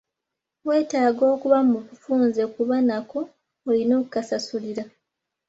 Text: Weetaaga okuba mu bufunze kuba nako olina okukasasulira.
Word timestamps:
Weetaaga 0.67 1.23
okuba 1.33 1.59
mu 1.69 1.77
bufunze 1.85 2.41
kuba 2.55 2.75
nako 2.89 3.19
olina 3.69 3.93
okukasasulira. 4.01 4.83